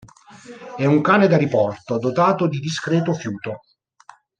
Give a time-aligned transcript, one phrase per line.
[0.77, 3.59] È un cane da riporto dotato di discreto fiuto.